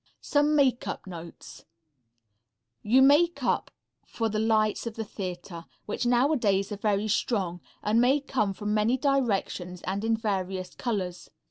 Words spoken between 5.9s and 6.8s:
nowadays are